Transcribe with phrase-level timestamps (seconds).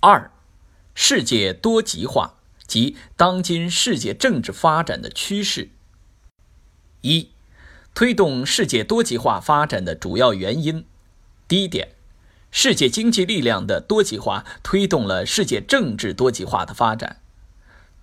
[0.00, 0.30] 二、
[0.94, 2.34] 世界多极化
[2.66, 5.70] 及当今世界政治发展的趋势。
[7.00, 7.30] 一、
[7.94, 10.84] 推动世界多极化发展的主要原因。
[11.48, 11.88] 第一点，
[12.52, 17.20] 世界经济力量的多极化推动了世界政治多极化的发展。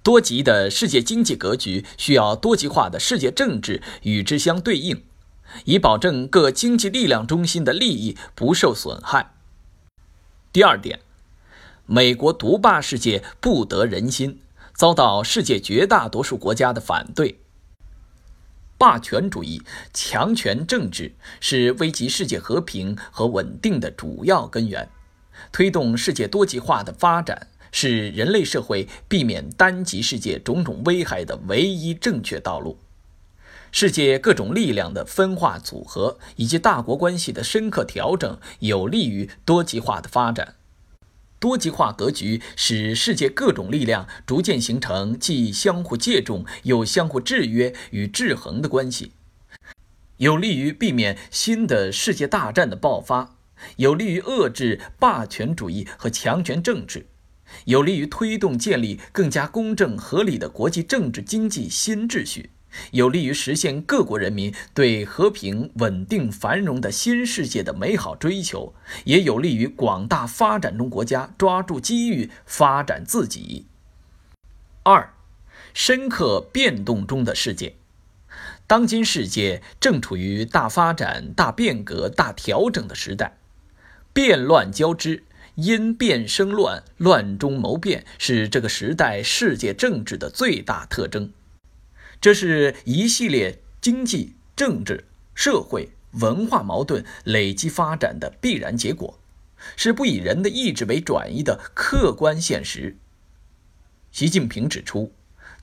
[0.04, 5.04] 多极的世界经济格局需要多极化的世界政治与之相对应，
[5.64, 9.34] 以保证各经济力量中心的利益不受损害。
[10.52, 11.00] 第二点，
[11.88, 14.42] 美国独霸世界不得人心，
[14.74, 17.40] 遭到世界绝大多数国家的反对。
[18.78, 19.62] 霸权主义、
[19.94, 24.90] 强权政治是危及世界和平和稳定的主要根源，
[25.52, 27.48] 推动世界多极化的发展。
[27.72, 32.78] 是人类社会避免单极世界种种危害的唯一正确道路。
[33.70, 40.56] 世界各种力量的分化组合以及大国关系的深刻调整，有利于多极化的发展。
[41.40, 49.12] 多极化格局使世界各种力量逐渐形成既相互借重又相互制约与制衡的关系，
[50.18, 53.38] 有利于避免新的世界大战的爆发，
[53.78, 57.08] 有利于遏制霸权主义和强权政治。
[57.66, 62.50] 有利于推动建立更加公正合理的国际政治经济新秩序，
[62.92, 68.74] 有利于实现各国人民对和平、稳定、繁荣的新世界的美好追求，
[69.04, 73.68] 也有利于广大发展中国家抓住机遇发展自己。
[74.84, 75.14] 二，
[75.74, 77.76] 深刻变动中的世界，
[78.68, 83.38] 当今世界正处于大发展、大变革、大调整的时代，
[84.14, 85.24] 变乱交织。
[85.56, 91.32] 因变生乱，乱中谋变，是这个时代世界政治的最大特征。
[92.26, 99.20] 这是一系列经济、政治、社会、文化矛盾累积发展的必然结果，
[99.76, 102.98] 是不以人的意志为转移的客观现实。
[104.12, 105.12] 习近平指出，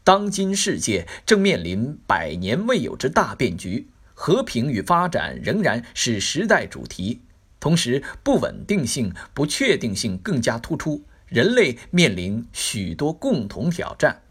[0.05, 7.23] 当今世界正面临百年未有之大变局，和平与发展仍然是时代主题。
[7.59, 14.23] 同时，不稳定性、不确定性更加突出，人类面临许多共同挑战。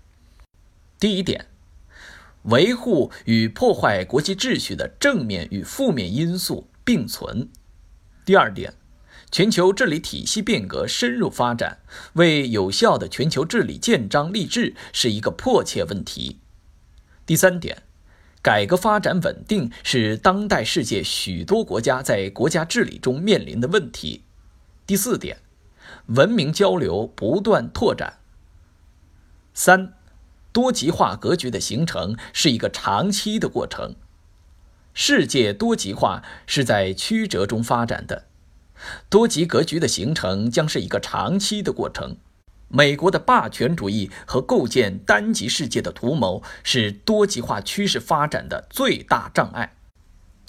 [0.97, 1.47] 第一点，
[2.43, 7.49] 维护与破坏国际秩序的正面与负面因素并存。
[8.25, 8.73] 第二点，
[9.31, 11.79] 全球治理体系变革深入发展，
[12.13, 16.39] 为有效的全球治理建章立制是一个迫切问题。
[17.25, 17.83] 第三点。
[18.43, 24.23] 改革发展稳定是当代世界许多国家在国家治理中面临的问题。
[24.87, 25.37] 第四点，
[26.07, 28.17] 文明交流不断拓展。
[29.53, 29.93] 三，
[30.51, 33.95] 多极化格局的形成是一个长期的过程，
[34.93, 38.25] 世界多极化是在曲折中发展的，
[39.09, 42.17] 多极格局的形成将是一个长期的过程。
[42.67, 49.75] 美国的霸权主义和构建单极世界的图谋是多极化趋势发展的最大障碍。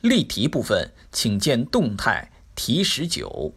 [0.02, 3.54] 例题部分，请见动态题十九。